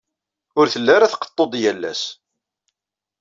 [0.59, 2.03] Ur telli ara tqeḍḍu-d yal ass.